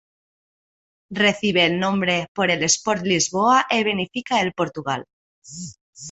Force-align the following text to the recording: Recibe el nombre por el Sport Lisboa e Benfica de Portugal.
Recibe 1.11 1.63
el 1.67 1.79
nombre 1.79 2.27
por 2.33 2.49
el 2.49 2.61
Sport 2.73 3.03
Lisboa 3.13 3.57
e 3.75 3.77
Benfica 3.87 4.35
de 4.43 4.51
Portugal. 4.59 5.01